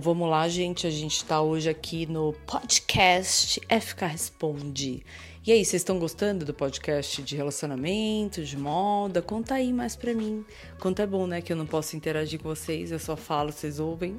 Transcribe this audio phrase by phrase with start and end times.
[0.00, 0.86] Vamos lá, gente.
[0.86, 5.04] A gente está hoje aqui no podcast FK Responde.
[5.46, 9.20] E aí, vocês estão gostando do podcast de relacionamento, de moda?
[9.20, 10.44] Conta aí mais pra mim.
[10.80, 11.40] Quanto é bom, né?
[11.40, 14.16] Que eu não posso interagir com vocês, eu só falo, vocês ouvem.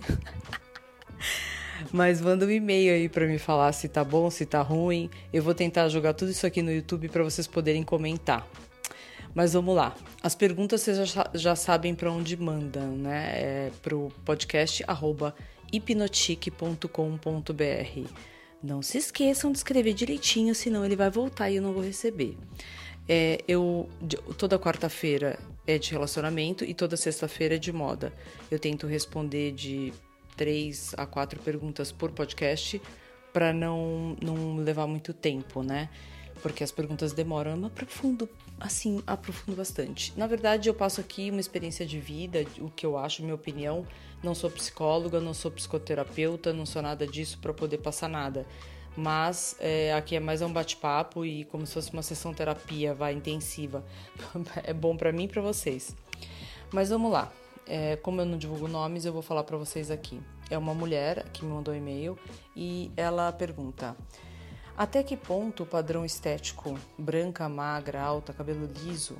[1.92, 5.10] Mas manda um e-mail aí para me falar se tá bom, se tá ruim.
[5.33, 8.47] Eu vou tentar jogar tudo isso aqui no YouTube para vocês poderem comentar.
[9.33, 9.94] Mas vamos lá.
[10.23, 13.31] As perguntas vocês já, já sabem para onde mandam, né?
[13.35, 15.35] É pro podcast arroba
[15.76, 18.09] hipnotique.com.br.
[18.63, 22.35] Não se esqueçam de escrever direitinho, senão ele vai voltar e eu não vou receber.
[23.07, 23.88] É, eu
[24.38, 28.11] toda quarta-feira é de relacionamento e toda sexta-feira é de moda.
[28.49, 29.93] Eu tento responder de
[30.35, 32.81] três a quatro perguntas por podcast
[33.31, 35.89] para não, não levar muito tempo, né?
[36.41, 37.55] Porque as perguntas demoram.
[37.55, 38.27] Eu aprofundo,
[38.59, 40.13] assim, aprofundo bastante.
[40.17, 43.85] Na verdade, eu passo aqui uma experiência de vida, o que eu acho, minha opinião.
[44.23, 48.45] Não sou psicóloga, não sou psicoterapeuta, não sou nada disso para poder passar nada.
[48.97, 53.13] Mas é, aqui é mais um bate-papo e como se fosse uma sessão terapia, vai
[53.13, 53.84] intensiva.
[54.63, 55.95] é bom para mim e para vocês.
[56.71, 57.31] Mas vamos lá.
[57.67, 60.21] É, como eu não divulgo nomes, eu vou falar para vocês aqui.
[60.49, 62.17] É uma mulher que me mandou um e-mail
[62.55, 63.95] e ela pergunta:
[64.78, 69.18] até que ponto o padrão estético branca, magra, alta, cabelo liso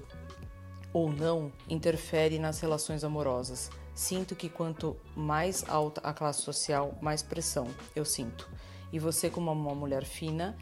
[0.92, 3.70] ou não interfere nas relações amorosas?
[3.94, 8.50] Sinto que quanto mais alta a classe social, mais pressão eu sinto.
[8.92, 10.58] E você, como uma mulher fina,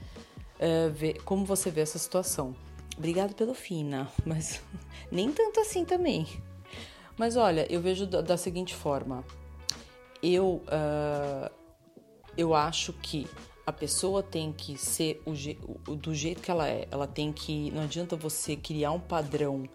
[0.60, 2.56] uh, vê, como você vê essa situação?
[2.96, 4.62] Obrigado pelo fina, mas
[5.12, 6.28] nem tanto assim também.
[7.18, 9.24] Mas olha, eu vejo da, da seguinte forma:
[10.22, 11.52] eu, uh,
[12.38, 13.28] eu acho que
[13.66, 15.32] a pessoa tem que ser o,
[15.92, 16.88] o, do jeito que ela é.
[16.92, 17.72] Ela tem que.
[17.72, 19.68] Não adianta você criar um padrão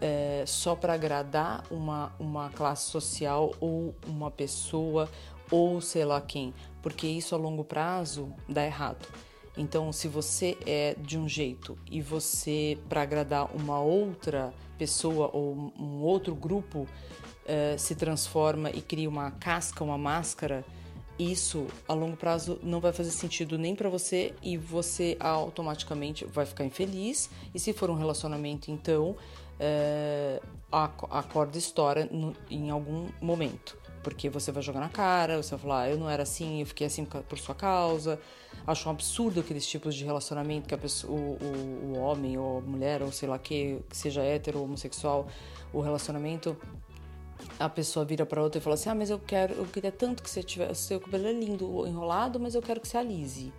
[0.00, 5.08] é, só para agradar uma, uma classe social ou uma pessoa
[5.50, 9.06] ou sei lá quem, porque isso a longo prazo dá errado.
[9.56, 15.72] Então, se você é de um jeito e você, para agradar uma outra pessoa ou
[15.78, 20.64] um outro grupo, uh, se transforma e cria uma casca, uma máscara,
[21.20, 26.46] isso a longo prazo não vai fazer sentido nem para você e você automaticamente vai
[26.46, 27.28] ficar infeliz.
[27.54, 33.78] E se for um relacionamento, então uh, a, a corda estoura no, em algum momento
[34.02, 36.66] porque você vai jogar na cara, você vai falar, ah, eu não era assim, eu
[36.66, 38.18] fiquei assim por sua causa.
[38.66, 42.58] Acho um absurdo aqueles tipos de relacionamento que a pessoa, o, o, o homem ou
[42.58, 45.28] a mulher, ou sei lá que, que seja hétero ou homossexual,
[45.72, 46.56] o relacionamento
[47.58, 50.22] a pessoa vira para outra e fala assim: "Ah, mas eu quero, eu queria tanto
[50.22, 53.52] que você tivesse, seu cabelo é lindo, enrolado, mas eu quero que você alise".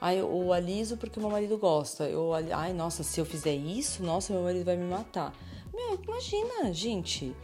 [0.00, 2.08] Aí eu aliso porque meu marido gosta.
[2.08, 5.34] Eu, ai, nossa, se eu fizer isso, nossa, meu marido vai me matar.
[5.74, 7.34] Meu, imagina, gente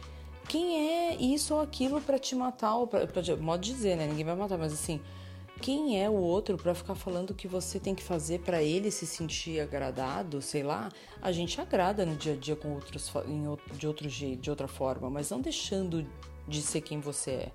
[0.47, 3.01] quem é isso ou aquilo para te matar, ou pra,
[3.39, 4.07] modo de dizer, né?
[4.07, 5.01] Ninguém vai matar, mas assim,
[5.57, 9.05] quem é o outro para ficar falando que você tem que fazer para ele se
[9.05, 10.89] sentir agradado, sei lá?
[11.21, 13.11] A gente agrada no dia a dia com outros
[13.73, 16.07] de outro jeito, de outra forma, mas não deixando
[16.47, 17.51] de ser quem você é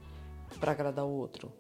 [0.61, 1.51] para agradar o outro.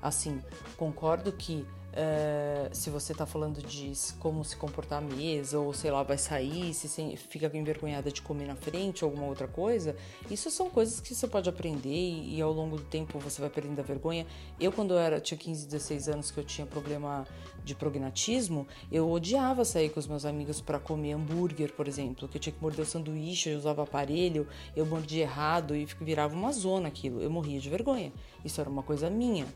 [0.00, 0.40] Assim,
[0.76, 1.64] concordo que
[1.94, 6.16] é, se você está falando de como se comportar à mesa, ou sei lá, vai
[6.16, 9.94] sair, se fica envergonhada de comer na frente ou alguma outra coisa,
[10.30, 13.50] isso são coisas que você pode aprender e, e ao longo do tempo você vai
[13.50, 14.26] perdendo a vergonha.
[14.58, 17.26] Eu, quando eu era, tinha 15, 16 anos, que eu tinha problema
[17.62, 22.38] de prognatismo, eu odiava sair com os meus amigos para comer hambúrguer, por exemplo, que
[22.38, 26.52] eu tinha que morder o sanduíche, eu usava aparelho, eu mordia errado e virava uma
[26.52, 27.20] zona aquilo.
[27.20, 28.12] Eu morria de vergonha.
[28.44, 29.46] Isso era uma coisa minha.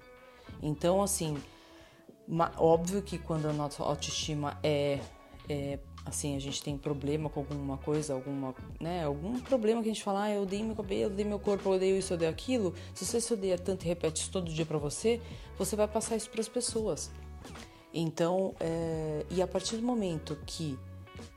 [0.63, 1.37] Então, assim,
[2.59, 5.00] Óbvio que quando a nossa autoestima é,
[5.48, 9.92] é, assim, a gente tem problema com alguma coisa, alguma, né, algum problema que a
[9.92, 12.16] gente fala, ah, eu odeio meu cabelo, eu odeio meu corpo, eu odeio isso, eu
[12.16, 12.75] odeio aquilo.
[12.94, 15.20] Se você se odeia tanto e repete isso todo dia para você,
[15.59, 17.10] você vai passar isso para as pessoas.
[17.92, 20.78] Então, é, e a partir do momento que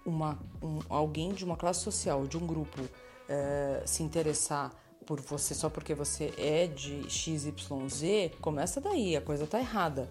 [0.05, 2.81] uma, um, alguém de uma classe social, de um grupo,
[3.27, 4.73] é, se interessar
[5.05, 10.09] por você só porque você é de XYZ, começa daí, a coisa tá errada.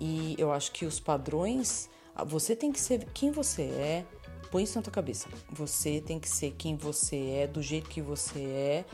[0.00, 1.90] E eu acho que os padrões,
[2.26, 4.06] você tem que ser quem você é,
[4.50, 5.28] põe isso na tua cabeça.
[5.50, 8.84] Você tem que ser quem você é, do jeito que você é,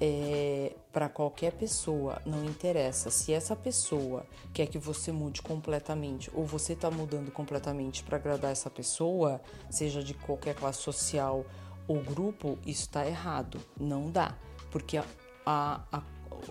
[0.00, 6.44] é para qualquer pessoa, não interessa se essa pessoa quer que você mude completamente ou
[6.44, 11.44] você está mudando completamente para agradar essa pessoa, seja de qualquer classe social
[11.88, 13.60] ou grupo, isso está errado.
[13.78, 14.36] Não dá,
[14.70, 15.04] porque a,
[15.44, 16.02] a, a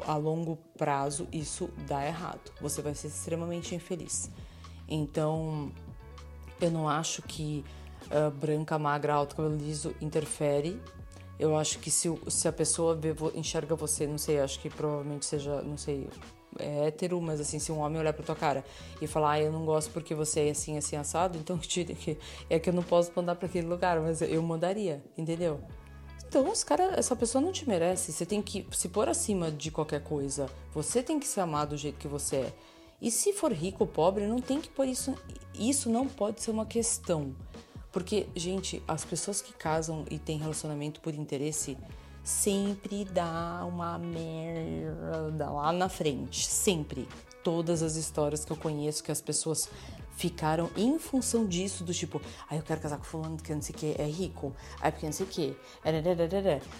[0.05, 2.51] a longo prazo isso dá errado.
[2.61, 4.29] Você vai ser extremamente infeliz.
[4.87, 5.71] Então,
[6.61, 7.63] eu não acho que
[8.07, 10.81] uh, branca, magra, alto, cabelo liso interfere.
[11.39, 15.25] Eu acho que se, se a pessoa vê, enxerga você, não sei, acho que provavelmente
[15.25, 16.07] seja, não sei,
[16.59, 18.63] é hétero, mas assim, se um homem olhar pra tua cara
[19.01, 21.59] e falar, ah, eu não gosto porque você é assim, assim, assado, então
[22.49, 25.59] é que eu não posso mandar para aquele lugar, mas eu mandaria, entendeu?
[26.33, 28.11] Então, os cara, essa pessoa não te merece.
[28.11, 30.49] Você tem que se pôr acima de qualquer coisa.
[30.73, 32.53] Você tem que ser amado do jeito que você é.
[32.99, 35.13] E se for rico ou pobre, não tem que pôr isso.
[35.53, 37.35] Isso não pode ser uma questão.
[37.91, 41.77] Porque, gente, as pessoas que casam e têm relacionamento por interesse
[42.23, 46.47] sempre dá uma merda lá na frente.
[46.47, 47.07] Sempre.
[47.43, 49.69] Todas as histórias que eu conheço que as pessoas
[50.15, 53.61] ficaram em função disso, do tipo, aí ah, eu quero casar com fulano que não
[53.61, 55.57] sei o que, é rico, aí porque não sei o que,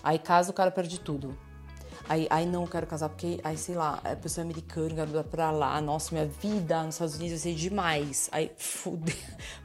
[0.04, 1.36] aí casa o cara perde tudo.
[2.08, 5.52] Aí, aí não quero casar porque, aí sei lá, a pessoa é americana, quero pra
[5.52, 8.30] lá, nossa, minha vida nos Estados Unidos vai ser demais.
[8.32, 9.16] Aí fude,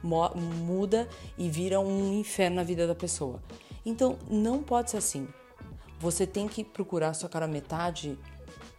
[0.01, 1.07] muda
[1.37, 3.41] e vira um inferno na vida da pessoa.
[3.85, 5.27] Então não pode ser assim.
[5.99, 8.17] Você tem que procurar sua cara metade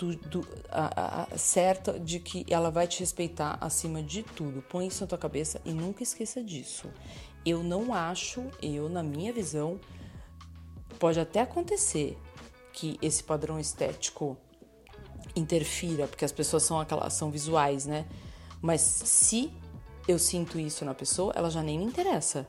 [0.00, 4.62] do, do, a, a, certa de que ela vai te respeitar acima de tudo.
[4.62, 6.88] Põe isso na tua cabeça e nunca esqueça disso.
[7.44, 9.78] Eu não acho, eu, na minha visão,
[10.98, 12.18] pode até acontecer
[12.72, 14.36] que esse padrão estético
[15.36, 18.06] interfira, porque as pessoas são aquelas são visuais, né?
[18.60, 19.52] Mas se
[20.08, 22.48] eu sinto isso na pessoa, ela já nem me interessa.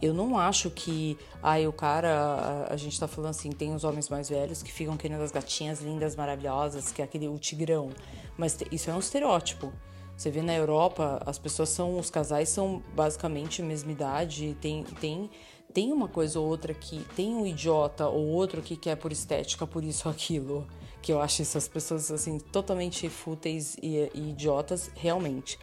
[0.00, 3.82] Eu não acho que, ai, o cara, a, a, gente tá falando assim, tem os
[3.82, 7.90] homens mais velhos que ficam querendo as gatinhas lindas, maravilhosas, que é aquele o tigrão.
[8.36, 9.72] Mas isso é um estereótipo.
[10.16, 14.84] Você vê na Europa, as pessoas são, os casais são basicamente a mesma idade, tem,
[15.00, 15.30] tem,
[15.72, 19.66] tem uma coisa ou outra que tem um idiota ou outro que quer por estética,
[19.66, 20.66] por isso aquilo.
[21.00, 25.58] Que eu acho essas pessoas assim totalmente fúteis e, e idiotas, realmente.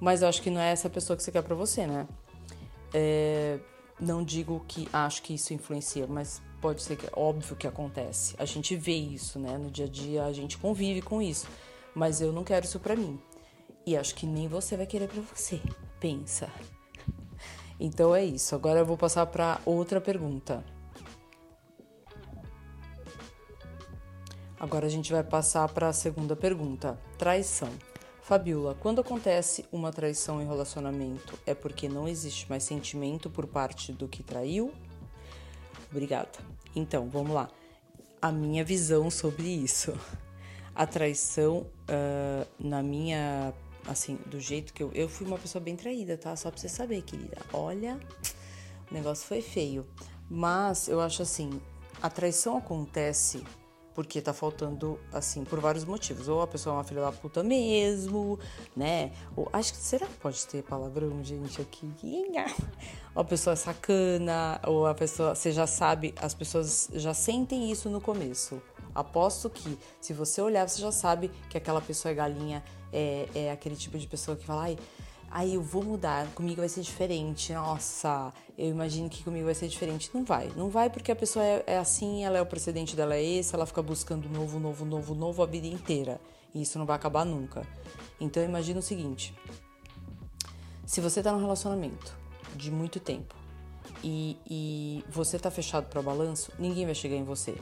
[0.00, 2.06] Mas eu acho que não é essa pessoa que você quer para você, né?
[2.92, 3.58] É,
[4.00, 8.34] não digo que acho que isso influencia, mas pode ser que é óbvio que acontece.
[8.38, 9.58] A gente vê isso, né?
[9.58, 11.46] No dia a dia a gente convive com isso.
[11.94, 13.18] Mas eu não quero isso para mim.
[13.84, 15.60] E acho que nem você vai querer para você.
[15.98, 16.48] Pensa.
[17.80, 18.54] Então é isso.
[18.54, 20.64] Agora eu vou passar para outra pergunta.
[24.60, 27.70] Agora a gente vai passar para a segunda pergunta: traição.
[28.28, 33.90] Fabiola, quando acontece uma traição em relacionamento, é porque não existe mais sentimento por parte
[33.90, 34.70] do que traiu?
[35.90, 36.38] Obrigada.
[36.76, 37.48] Então, vamos lá.
[38.20, 39.98] A minha visão sobre isso.
[40.74, 43.54] A traição, uh, na minha.
[43.86, 44.92] Assim, do jeito que eu.
[44.92, 46.36] Eu fui uma pessoa bem traída, tá?
[46.36, 47.38] Só pra você saber, querida.
[47.50, 47.98] Olha,
[48.90, 49.86] o negócio foi feio.
[50.28, 51.62] Mas eu acho assim:
[52.02, 53.42] a traição acontece
[53.98, 56.28] porque tá faltando, assim, por vários motivos.
[56.28, 58.38] Ou a pessoa é uma filha da puta mesmo,
[58.76, 59.10] né?
[59.34, 61.92] Ou acho que será que pode ter palavrão, gente, aqui?
[63.12, 67.72] Ou a pessoa é sacana, ou a pessoa, você já sabe, as pessoas já sentem
[67.72, 68.62] isso no começo.
[68.94, 72.62] Aposto que se você olhar, você já sabe que aquela pessoa é galinha,
[72.92, 74.78] é, é aquele tipo de pessoa que fala, ai
[75.30, 77.52] aí eu vou mudar, comigo vai ser diferente.
[77.52, 80.10] Nossa, eu imagino que comigo vai ser diferente.
[80.12, 83.14] Não vai, não vai porque a pessoa é, é assim, ela é o precedente dela
[83.14, 86.20] é esse, ela fica buscando novo, novo, novo, novo a vida inteira.
[86.54, 87.66] E isso não vai acabar nunca.
[88.20, 89.34] Então imagina o seguinte:
[90.86, 92.16] se você tá num relacionamento
[92.56, 93.34] de muito tempo
[94.02, 97.56] e, e você tá fechado para balanço, ninguém vai chegar em você.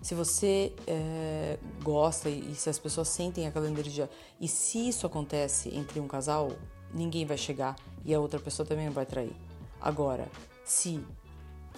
[0.00, 4.08] Se você é, gosta e, se as pessoas sentem aquela energia,
[4.40, 6.52] e se isso acontece entre um casal,
[6.92, 9.34] ninguém vai chegar e a outra pessoa também não vai trair.
[9.80, 10.28] Agora,
[10.64, 11.04] se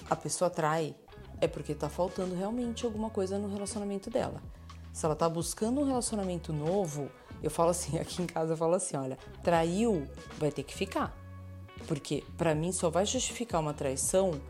[0.09, 0.95] a pessoa trai,
[1.41, 4.43] é porque tá faltando realmente alguma coisa no relacionamento dela.
[4.93, 7.11] Se ela tá buscando um relacionamento novo,
[7.43, 10.07] eu falo assim, aqui em casa eu falo assim, olha, traiu,
[10.39, 11.17] vai ter que ficar.
[11.87, 14.41] Porque para mim só vai justificar uma traição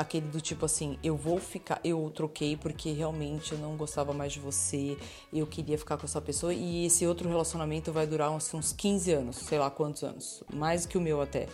[0.00, 4.32] aquele do tipo assim, eu vou ficar, eu troquei porque realmente eu não gostava mais
[4.32, 4.96] de você,
[5.30, 9.12] eu queria ficar com essa pessoa e esse outro relacionamento vai durar uns, uns 15
[9.12, 11.48] anos, sei lá quantos anos, mais que o meu até.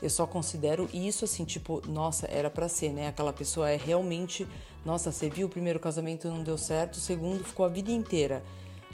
[0.00, 3.08] Eu só considero isso assim, tipo, nossa, era para ser, né?
[3.08, 4.46] Aquela pessoa é realmente,
[4.84, 8.44] nossa, você viu o primeiro casamento não deu certo, o segundo ficou a vida inteira.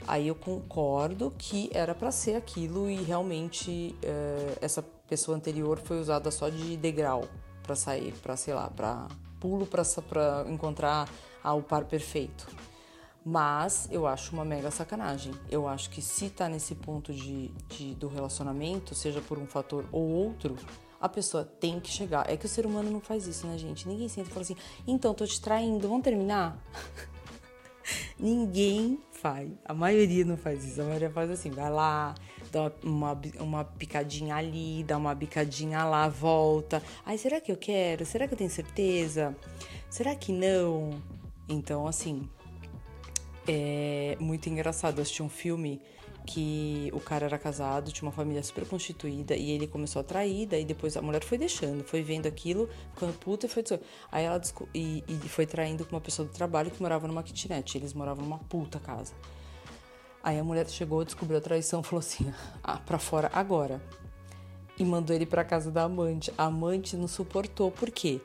[0.07, 5.99] Aí eu concordo que era para ser aquilo e realmente é, essa pessoa anterior foi
[5.99, 7.27] usada só de degrau
[7.63, 9.07] para sair, para sei lá, para
[9.39, 11.09] pulo para encontrar
[11.43, 12.47] ah, o par perfeito.
[13.23, 15.33] Mas eu acho uma mega sacanagem.
[15.49, 19.85] Eu acho que se tá nesse ponto de, de, do relacionamento, seja por um fator
[19.91, 20.55] ou outro,
[20.99, 22.29] a pessoa tem que chegar.
[22.29, 23.87] É que o ser humano não faz isso, né, gente?
[23.87, 26.57] Ninguém senta e fala assim, então, tô te traindo, vamos terminar?
[28.19, 29.51] Ninguém faz.
[29.65, 30.81] A maioria não faz isso.
[30.81, 32.15] A maioria faz assim, vai lá,
[32.51, 36.81] dá uma, uma picadinha ali, dá uma bicadinha lá, volta.
[37.05, 38.05] Ai, será que eu quero?
[38.05, 39.35] Será que eu tenho certeza?
[39.89, 41.01] Será que não?
[41.49, 42.27] Então, assim,
[43.47, 44.97] É muito engraçado.
[44.99, 45.81] Eu assisti um filme
[46.25, 50.45] que o cara era casado, tinha uma família super constituída e ele começou a trair,
[50.47, 53.63] daí depois a mulher foi deixando, foi vendo aquilo, ficando puta e foi.
[54.11, 54.39] Aí ela
[54.73, 57.75] e, e foi traindo com uma pessoa do trabalho que morava numa kitnet.
[57.77, 59.13] Eles moravam numa puta casa.
[60.23, 62.31] Aí a mulher chegou, descobriu a traição, falou assim:
[62.63, 63.81] ah, pra fora agora.
[64.77, 66.31] E mandou ele pra casa da amante.
[66.37, 67.71] A amante não suportou.
[67.71, 68.21] Por quê?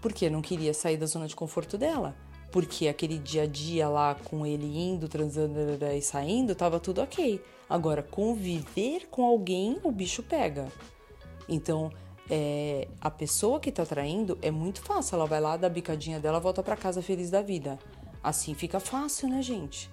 [0.00, 2.16] Porque não queria sair da zona de conforto dela.
[2.50, 5.54] Porque aquele dia a dia lá com ele indo, transando
[5.84, 7.40] e saindo, tava tudo ok.
[7.68, 10.66] Agora, conviver com alguém, o bicho pega.
[11.48, 11.92] Então,
[12.28, 15.16] é, a pessoa que tá traindo é muito fácil.
[15.16, 17.78] Ela vai lá, dá a bicadinha dela, volta para casa feliz da vida.
[18.22, 19.88] Assim fica fácil, né, gente?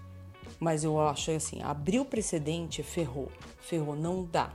[0.60, 3.32] Mas eu acho assim, abrir o precedente ferrou.
[3.60, 4.52] Ferrou, não dá.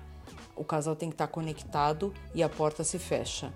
[0.54, 3.52] O casal tem que estar tá conectado e a porta se fecha.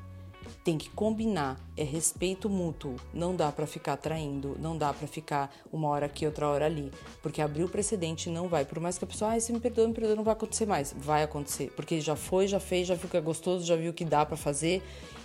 [0.64, 2.96] Tem que combinar, é respeito mútuo.
[3.12, 6.90] Não dá para ficar traindo, não dá para ficar uma hora aqui, outra hora ali,
[7.22, 8.64] porque abrir o precedente não vai.
[8.64, 10.94] Por mais que a pessoa, ah, se me perdoa, me perdoa, não vai acontecer mais.
[10.96, 14.04] Vai acontecer, porque já foi, já fez, já viu que é gostoso, já viu que
[14.04, 14.82] dá para fazer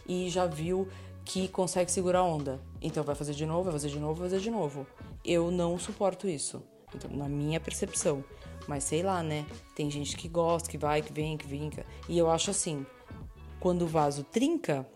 [0.08, 0.88] e já viu
[1.24, 2.60] que consegue segurar a onda.
[2.82, 4.86] Então vai fazer de novo, vai fazer de novo, vai fazer de novo.
[5.24, 6.62] Eu não suporto isso.
[6.94, 8.24] Então, na minha percepção.
[8.68, 9.46] Mas sei lá, né?
[9.76, 11.86] Tem gente que gosta, que vai, que vem, que vinca.
[12.08, 12.86] E eu acho assim,
[13.60, 14.88] quando o vaso trinca,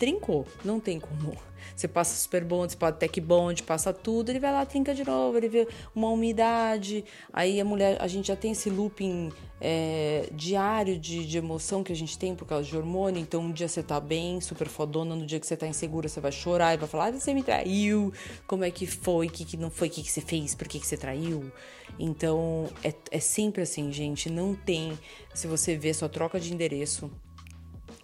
[0.00, 0.46] trincou.
[0.64, 1.36] Não tem como.
[1.76, 5.04] Você passa super bonde, você pode tech bond, passa tudo, ele vai lá, trinca de
[5.04, 7.04] novo, ele vê uma umidade.
[7.32, 9.30] Aí a mulher, a gente já tem esse looping
[9.60, 13.20] é, diário de, de, emoção que a gente tem por causa de hormônio.
[13.20, 16.20] Então, um dia você tá bem, super fodona, no dia que você tá insegura, você
[16.20, 18.12] vai chorar e vai falar: ah, você me traiu,
[18.46, 20.66] como é que foi, o que, que não foi, o que, que você fez, por
[20.66, 21.52] que, que você traiu.
[21.98, 24.30] Então, é, é sempre assim, gente.
[24.30, 24.98] Não tem.
[25.34, 27.10] Se você vê sua troca de endereço,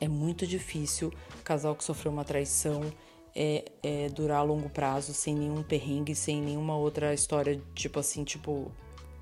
[0.00, 1.12] é muito difícil
[1.44, 2.82] casal que sofreu uma traição
[3.34, 8.24] é, é, durar a longo prazo sem nenhum perrengue, sem nenhuma outra história, tipo assim,
[8.24, 8.72] tipo,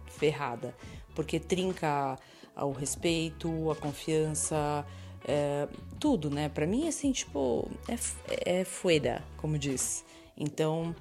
[0.07, 0.75] ferrada.
[1.15, 2.19] Porque trinca
[2.57, 4.87] o respeito, a confiança,
[5.27, 5.67] é,
[5.99, 6.49] tudo, né?
[6.49, 10.05] Pra mim, assim, tipo, é, é fueda, como diz.
[10.37, 10.95] Então,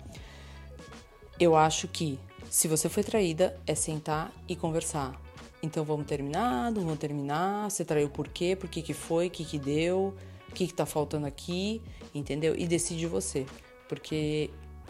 [1.40, 5.20] eu acho que se você foi traída, é sentar e conversar.
[5.64, 9.32] Então vamos terminar, não vamos terminar, você traiu por quê, por que que foi, o
[9.32, 10.14] que que deu,
[10.50, 11.82] o que que tá faltando aqui,
[12.14, 12.54] entendeu?
[12.58, 13.46] E decide você,
[13.88, 14.50] porque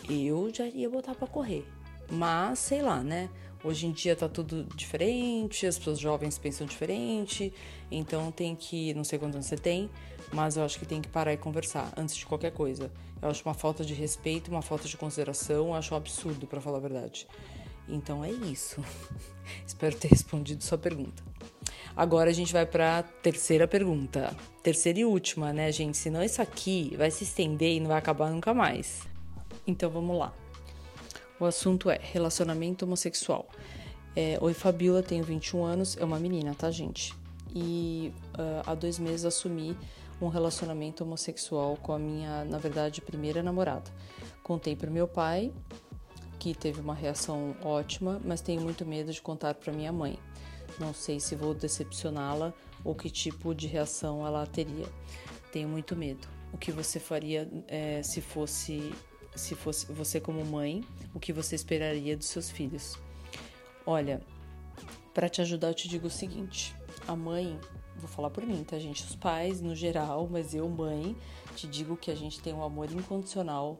[0.10, 1.64] eu já ia botar para correr.
[2.10, 3.30] Mas, sei lá, né?
[3.64, 7.54] Hoje em dia tá tudo diferente, as pessoas jovens pensam diferente,
[7.92, 9.92] então tem que, não sei quantos anos você tem,
[10.34, 12.92] mas eu acho que tem que parar e conversar antes de qualquer coisa.
[13.22, 16.60] Eu acho uma falta de respeito, uma falta de consideração, eu acho um absurdo, para
[16.60, 17.28] falar a verdade.
[17.88, 18.84] Então é isso.
[19.66, 21.24] Espero ter respondido sua pergunta.
[21.96, 24.36] Agora a gente vai para a terceira pergunta.
[24.64, 25.98] Terceira e última, né, gente?
[25.98, 29.02] Senão isso aqui vai se estender e não vai acabar nunca mais.
[29.68, 30.34] Então vamos lá.
[31.40, 33.48] O assunto é relacionamento homossexual.
[34.16, 37.14] É, Oi, Fabiola, tenho 21 anos, é uma menina, tá, gente?
[37.54, 39.78] E uh, há dois meses assumi
[40.22, 43.92] um relacionamento homossexual com a minha, na verdade, primeira namorada.
[44.42, 45.52] Contei pro meu pai
[46.52, 50.18] teve uma reação ótima, mas tenho muito medo de contar para minha mãe.
[50.80, 52.52] Não sei se vou decepcioná-la
[52.84, 54.88] ou que tipo de reação ela teria.
[55.52, 56.28] Tenho muito medo.
[56.52, 58.92] O que você faria é, se fosse
[59.36, 60.84] se fosse você como mãe?
[61.14, 62.98] O que você esperaria dos seus filhos?
[63.86, 64.22] Olha,
[65.14, 66.76] para te ajudar eu te digo o seguinte:
[67.08, 67.60] a mãe,
[67.98, 69.04] vou falar por mim, tá gente?
[69.04, 71.16] Os pais no geral, mas eu mãe
[71.56, 73.80] te digo que a gente tem um amor incondicional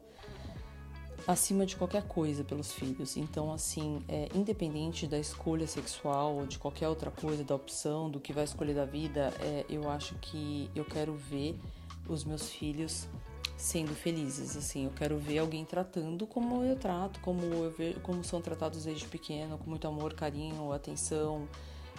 [1.28, 3.18] acima de qualquer coisa pelos filhos.
[3.18, 8.20] Então, assim, é, independente da escolha sexual ou de qualquer outra coisa, da opção, do
[8.20, 11.58] que vai escolher da vida, é, eu acho que eu quero ver
[12.08, 13.08] os meus filhos
[13.56, 14.58] sendo felizes.
[14.58, 18.84] Assim, eu quero ver alguém tratando como eu trato, como eu vejo, como são tratados
[18.84, 21.48] desde pequeno, com muito amor, carinho, atenção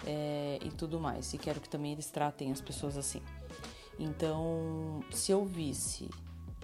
[0.05, 1.33] é, e tudo mais.
[1.33, 3.21] E quero que também eles tratem as pessoas assim.
[3.97, 6.09] Então, se eu visse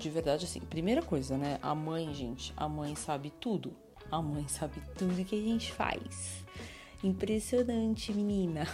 [0.01, 1.59] de verdade, assim, primeira coisa, né?
[1.61, 3.75] A mãe, gente, a mãe sabe tudo.
[4.09, 6.43] A mãe sabe tudo que a gente faz.
[7.03, 8.67] Impressionante, menina.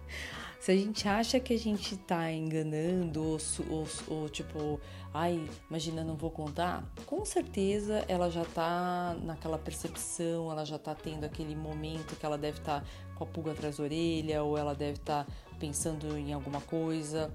[0.58, 4.80] Se a gente acha que a gente tá enganando ou, ou, ou, tipo,
[5.12, 10.94] ai, imagina, não vou contar, com certeza ela já tá naquela percepção, ela já tá
[10.94, 14.58] tendo aquele momento que ela deve estar tá com a pulga atrás da orelha ou
[14.58, 17.34] ela deve estar tá pensando em alguma coisa.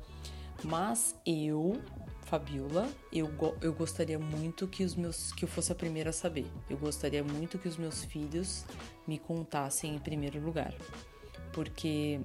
[0.63, 1.81] Mas eu
[2.25, 3.29] Fabiola, eu,
[3.61, 6.47] eu gostaria muito que os meus que eu fosse a primeira a saber.
[6.67, 8.65] Eu gostaria muito que os meus filhos
[9.07, 10.73] me contassem em primeiro lugar.
[11.53, 12.19] Porque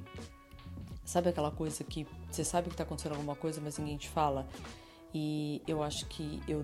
[1.05, 4.49] sabe aquela coisa que você sabe que tá acontecendo alguma coisa, mas ninguém te fala?
[5.13, 6.63] E eu acho que eu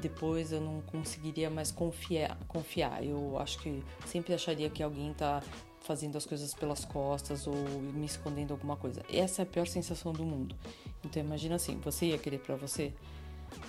[0.00, 3.02] depois eu não conseguiria mais confiar, confiar.
[3.04, 5.42] Eu acho que sempre acharia que alguém tá
[5.88, 9.02] fazendo as coisas pelas costas ou me escondendo alguma coisa.
[9.10, 10.54] Essa é a pior sensação do mundo.
[11.02, 12.92] Então imagina assim, você ia querer para você?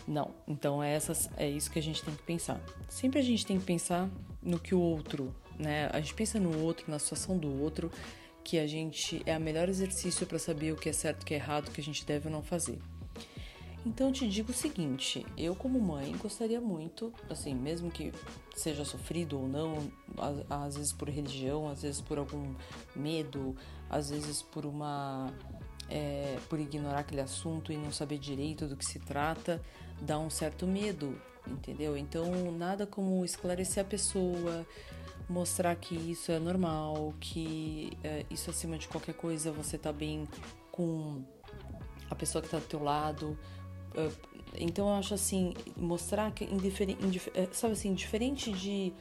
[0.05, 0.31] Não.
[0.45, 2.59] Então é essas, é isso que a gente tem que pensar.
[2.89, 4.09] Sempre a gente tem que pensar
[4.43, 5.89] no que o outro, né?
[5.93, 7.89] A gente pensa no outro, na situação do outro,
[8.43, 11.33] que a gente é o melhor exercício para saber o que é certo, o que
[11.33, 12.79] é errado, o que a gente deve ou não fazer.
[13.85, 18.11] Então eu te digo o seguinte, eu como mãe gostaria muito, assim, mesmo que
[18.53, 19.91] seja sofrido ou não,
[20.49, 22.53] às vezes por religião, às vezes por algum
[22.95, 23.55] medo,
[23.89, 25.33] às vezes por uma
[25.89, 29.61] é, por ignorar aquele assunto e não saber direito do que se trata,
[30.01, 31.97] dá um certo medo, entendeu?
[31.97, 34.67] Então, nada como esclarecer a pessoa,
[35.27, 40.27] mostrar que isso é normal, que é, isso acima de qualquer coisa você tá bem
[40.71, 41.23] com
[42.09, 43.37] a pessoa que tá do teu lado.
[43.95, 44.09] É,
[44.55, 48.93] então, eu acho assim, mostrar que, indiferente, é, sabe assim, diferente de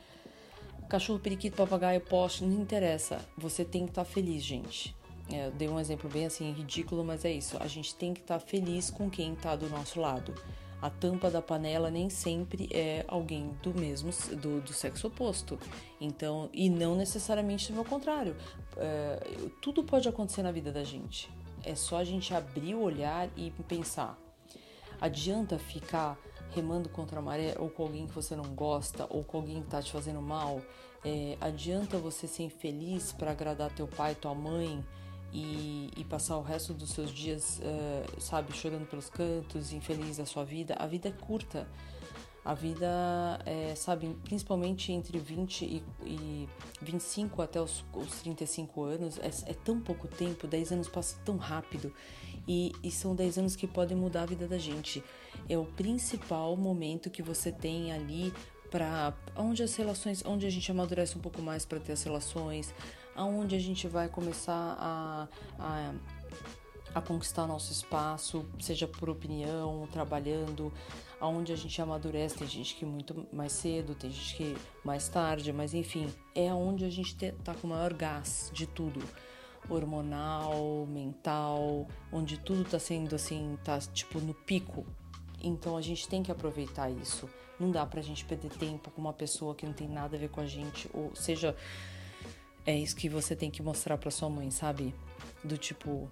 [0.89, 3.21] cachorro, periquito, papagaio, poste, não interessa.
[3.37, 4.97] Você tem que estar tá feliz, gente.
[5.31, 7.57] É, eu dei um exemplo bem assim ridículo, mas é isso.
[7.61, 10.35] A gente tem que estar tá feliz com quem está do nosso lado.
[10.81, 15.59] A tampa da panela nem sempre é alguém do mesmo do, do sexo oposto.
[16.01, 18.37] Então, e não necessariamente o contrário.
[18.77, 19.19] É,
[19.61, 21.29] tudo pode acontecer na vida da gente.
[21.65, 24.17] É só a gente abrir o olhar e pensar.
[25.01, 26.19] Adianta ficar
[26.51, 29.67] remando contra a maré ou com alguém que você não gosta ou com alguém que
[29.67, 30.61] está te fazendo mal?
[31.05, 34.85] É, adianta você ser infeliz para agradar teu pai, tua mãe?
[35.33, 40.25] e, e, passar o resto dos seus dias, uh, sabe, chorando pelos cantos, infeliz da
[40.25, 40.75] sua vida.
[40.79, 41.69] A vida é curta.
[42.45, 42.87] A vida,
[43.45, 46.49] é, sabe, principalmente entre 20 e, e
[46.81, 51.37] 25 até os, os 35 anos, é, é, tão pouco tempo, 10 anos passam tão
[51.37, 51.93] rápido
[52.49, 55.05] e, e são 10 anos que podem mudar a vida da gente.
[55.49, 58.33] É o principal momento que você tem ali
[58.71, 62.75] para onde as relações, onde a gente amadurece um pouco mais para ter as relações,
[63.15, 65.29] aonde a gente vai começar a,
[65.59, 65.95] a,
[66.95, 70.73] a conquistar nosso espaço, seja por opinião, trabalhando,
[71.21, 75.53] aonde a gente amadurece, tem gente que muito mais cedo, tem gente que mais tarde,
[75.53, 79.03] mas enfim, é aonde a gente tá com o maior gás de tudo
[79.69, 84.87] hormonal, mental, onde tudo tá sendo assim, tá tipo no pico.
[85.43, 87.29] Então a gente tem que aproveitar isso.
[87.59, 90.29] Não dá pra gente perder tempo com uma pessoa que não tem nada a ver
[90.29, 91.57] com a gente, ou seja,
[92.65, 94.95] é isso que você tem que mostrar para sua mãe, sabe?
[95.43, 96.09] Do tipo,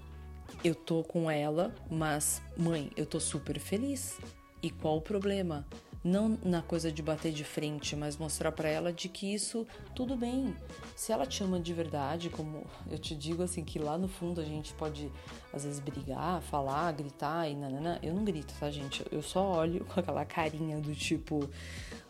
[0.64, 4.18] eu tô com ela, mas mãe, eu tô super feliz.
[4.62, 5.66] E qual o problema?
[6.06, 10.16] Não na coisa de bater de frente, mas mostrar para ela de que isso tudo
[10.16, 10.54] bem.
[10.94, 14.40] Se ela te ama de verdade, como eu te digo assim, que lá no fundo
[14.40, 15.10] a gente pode
[15.52, 17.98] às vezes brigar, falar, gritar e nanana.
[18.04, 19.04] Eu não grito, tá, gente?
[19.10, 21.50] Eu só olho com aquela carinha do tipo,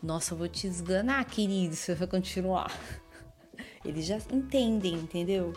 [0.03, 2.71] nossa, eu vou te esganar, querido, você vai continuar.
[3.83, 5.53] Eles já entendem, entendeu?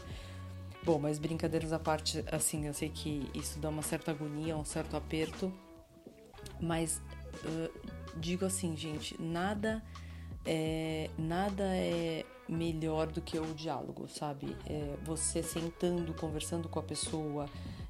[0.82, 4.64] Bom, mas brincadeiras à parte, assim, eu sei que isso dá uma certa agonia, um
[4.64, 5.52] certo aperto,
[6.58, 7.02] mas
[7.44, 9.82] uh, digo assim, gente, nada
[10.44, 14.56] é, nada é melhor do que o diálogo, sabe?
[14.66, 17.46] É você sentando, conversando com a pessoa,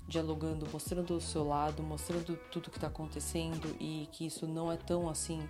[0.07, 4.77] dialogando, mostrando o seu lado, mostrando tudo que está acontecendo e que isso não é
[4.77, 5.41] tão assim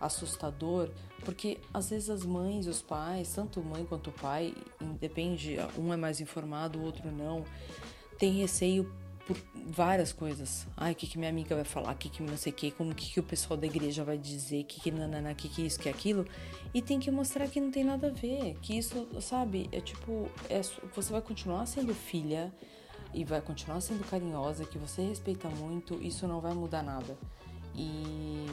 [0.00, 0.90] assustador,
[1.24, 4.54] porque às vezes as mães, os pais, tanto mãe quanto pai,
[5.00, 7.44] depende, um é mais informado, o outro não,
[8.18, 8.90] tem receio
[9.26, 9.36] por
[9.66, 10.66] várias coisas.
[10.76, 12.70] Ai, o que, que minha amiga vai falar, o que, que não sei o que,
[12.70, 14.92] como que, que o pessoal da igreja vai dizer, que, que
[15.36, 16.24] que, que isso, que aquilo.
[16.72, 20.28] E tem que mostrar que não tem nada a ver, que isso, sabe, é tipo,
[20.48, 20.60] é,
[20.94, 22.52] você vai continuar sendo filha
[23.12, 27.18] e vai continuar sendo carinhosa, que você respeita muito, isso não vai mudar nada.
[27.74, 28.46] E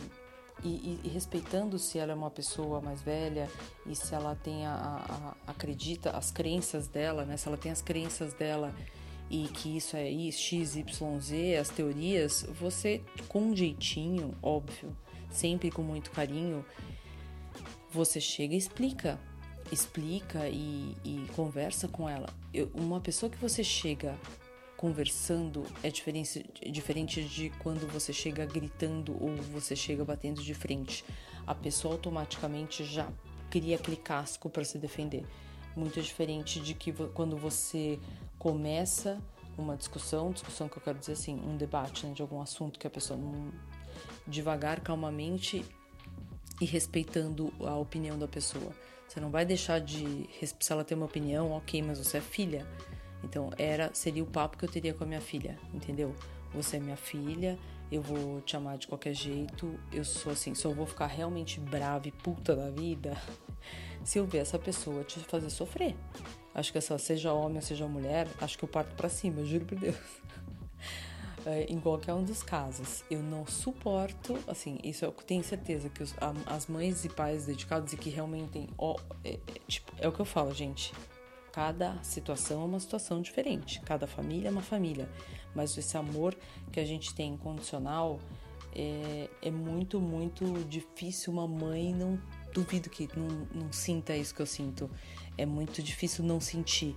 [0.64, 3.50] e, e, e, respeitando se ela é uma pessoa mais velha
[3.86, 7.36] e se ela tem a, a, acredita as crenças dela, né?
[7.36, 8.74] Se ela tem as crenças dela
[9.34, 14.96] e que isso é X, Y, Z, as teorias, você com um jeitinho, óbvio,
[15.32, 16.64] sempre com muito carinho,
[17.90, 19.20] você chega e explica.
[19.72, 22.30] Explica e, e conversa com ela.
[22.54, 24.16] Eu, uma pessoa que você chega
[24.78, 31.04] conversando é diferente, diferente de quando você chega gritando ou você chega batendo de frente.
[31.48, 33.12] A pessoa automaticamente já
[33.50, 35.26] cria aquele casco para se defender.
[35.76, 38.00] Muito diferente de que quando você
[38.38, 39.22] começa
[39.58, 42.88] uma discussão, discussão que eu quero dizer assim, um debate né, de algum assunto que
[42.88, 43.52] a pessoa não
[44.28, 45.64] devagar, calmamente
[46.60, 48.72] e respeitando a opinião da pessoa.
[49.08, 52.68] Você não vai deixar de se ela tem uma opinião, ok, mas você é filha
[53.24, 56.14] então era seria o papo que eu teria com a minha filha, entendeu?
[56.54, 57.58] Você é minha filha,
[57.92, 59.80] eu vou te amar de qualquer jeito.
[59.92, 63.18] Eu sou assim, só vou ficar realmente brava e puta da vida
[64.04, 65.96] se eu ver essa pessoa te fazer sofrer.
[66.54, 69.46] Acho que essa, seja homem ou seja mulher, acho que eu parto pra cima, eu
[69.46, 69.96] juro por Deus.
[71.46, 76.02] É, em qualquer um dos casos, eu não suporto, assim, isso eu tenho certeza que
[76.02, 80.12] os, as mães e pais dedicados e que realmente, ó, é, é, tipo, é o
[80.14, 80.94] que eu falo, gente.
[81.52, 85.10] Cada situação é uma situação diferente, cada família é uma família,
[85.54, 86.34] mas esse amor
[86.72, 88.20] que a gente tem incondicional
[88.74, 92.18] é, é muito, muito difícil uma mãe não
[92.54, 94.90] duvido que não, não sinta isso que eu sinto.
[95.38, 96.96] É muito difícil não sentir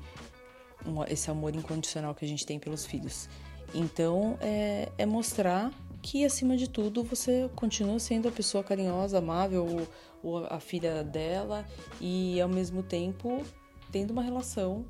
[0.85, 3.29] um, esse amor incondicional que a gente tem pelos filhos.
[3.75, 9.66] Então, é, é, mostrar que, acima de tudo, você continua sendo a pessoa carinhosa, amável,
[9.66, 9.88] ou,
[10.23, 11.64] ou a filha dela,
[12.01, 13.42] e ao mesmo tempo
[13.90, 14.85] tendo uma relação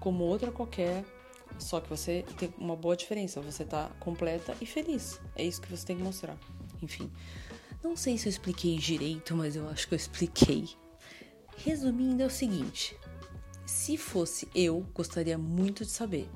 [0.00, 1.04] como outra qualquer,
[1.58, 5.20] só que você tem uma boa diferença, você tá completa e feliz.
[5.34, 6.36] É isso que você tem que mostrar.
[6.82, 7.10] Enfim.
[7.82, 10.68] Não sei se eu expliquei direito, mas eu acho que eu expliquei.
[11.58, 12.96] Resumindo, é o seguinte:
[13.64, 16.28] se fosse eu, gostaria muito de saber.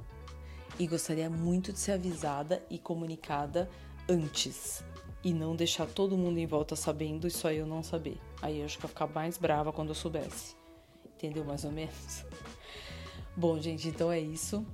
[0.78, 3.68] E gostaria muito de ser avisada e comunicada
[4.08, 4.82] antes.
[5.22, 8.18] E não deixar todo mundo em volta sabendo e só eu não saber.
[8.40, 10.56] Aí eu acho que eu ia ficar mais brava quando eu soubesse.
[11.14, 12.24] Entendeu mais ou menos?
[13.36, 14.66] Bom, gente, então é isso.